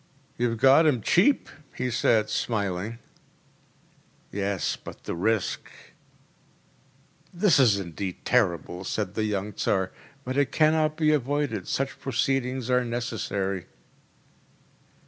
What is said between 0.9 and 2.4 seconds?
cheap,‚ÄĚ he said,